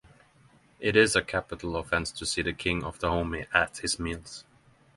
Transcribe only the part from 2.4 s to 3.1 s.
the king of